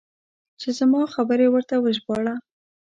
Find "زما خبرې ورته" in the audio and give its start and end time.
0.79-1.75